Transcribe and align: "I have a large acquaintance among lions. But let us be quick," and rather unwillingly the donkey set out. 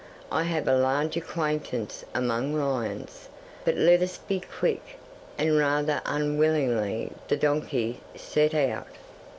"I 0.31 0.41
have 0.45 0.67
a 0.67 0.75
large 0.75 1.15
acquaintance 1.15 2.03
among 2.15 2.55
lions. 2.55 3.29
But 3.63 3.75
let 3.75 4.01
us 4.01 4.17
be 4.17 4.39
quick," 4.39 4.97
and 5.37 5.55
rather 5.59 6.01
unwillingly 6.07 7.11
the 7.27 7.37
donkey 7.37 8.01
set 8.15 8.55
out. 8.55 8.87